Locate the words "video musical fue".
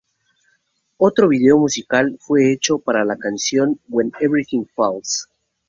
1.27-2.51